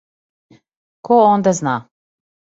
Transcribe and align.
Ко 1.05 1.15
онда 1.33 1.53
зна? 1.59 1.75